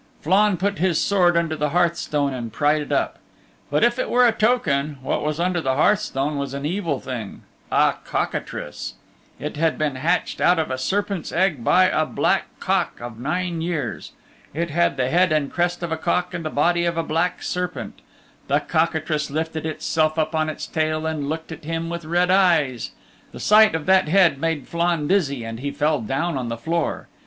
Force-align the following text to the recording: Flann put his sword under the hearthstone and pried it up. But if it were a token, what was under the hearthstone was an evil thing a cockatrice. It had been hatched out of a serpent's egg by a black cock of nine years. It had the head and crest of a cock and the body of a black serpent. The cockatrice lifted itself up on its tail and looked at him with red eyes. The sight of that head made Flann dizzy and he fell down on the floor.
Flann 0.21 0.57
put 0.57 0.79
his 0.79 0.99
sword 0.99 1.37
under 1.37 1.55
the 1.55 1.69
hearthstone 1.69 2.33
and 2.33 2.51
pried 2.51 2.81
it 2.81 2.91
up. 2.91 3.19
But 3.69 3.83
if 3.83 3.99
it 3.99 4.09
were 4.09 4.25
a 4.25 4.31
token, 4.31 4.97
what 5.03 5.21
was 5.23 5.39
under 5.39 5.61
the 5.61 5.75
hearthstone 5.75 6.39
was 6.39 6.55
an 6.55 6.65
evil 6.65 6.99
thing 6.99 7.43
a 7.71 7.93
cockatrice. 8.03 8.95
It 9.39 9.57
had 9.57 9.77
been 9.77 9.97
hatched 9.97 10.41
out 10.41 10.57
of 10.57 10.71
a 10.71 10.79
serpent's 10.79 11.31
egg 11.31 11.63
by 11.63 11.85
a 11.85 12.07
black 12.07 12.47
cock 12.59 12.99
of 12.99 13.19
nine 13.19 13.61
years. 13.61 14.13
It 14.55 14.71
had 14.71 14.97
the 14.97 15.09
head 15.11 15.31
and 15.31 15.51
crest 15.53 15.83
of 15.83 15.91
a 15.91 15.97
cock 15.97 16.33
and 16.33 16.43
the 16.43 16.49
body 16.49 16.85
of 16.85 16.97
a 16.97 17.03
black 17.03 17.43
serpent. 17.43 17.99
The 18.47 18.57
cockatrice 18.59 19.29
lifted 19.29 19.67
itself 19.67 20.17
up 20.17 20.33
on 20.33 20.49
its 20.49 20.65
tail 20.65 21.05
and 21.05 21.29
looked 21.29 21.51
at 21.51 21.63
him 21.65 21.89
with 21.89 22.05
red 22.05 22.31
eyes. 22.31 22.89
The 23.33 23.39
sight 23.39 23.75
of 23.75 23.85
that 23.85 24.07
head 24.07 24.41
made 24.41 24.67
Flann 24.67 25.07
dizzy 25.07 25.43
and 25.43 25.59
he 25.59 25.69
fell 25.69 26.01
down 26.01 26.37
on 26.39 26.47
the 26.49 26.57
floor. 26.57 27.07